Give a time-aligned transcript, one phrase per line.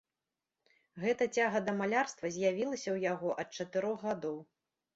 [1.03, 4.37] Гэта цяга да малярства з'явілася ў яго ад чатырох гадоў.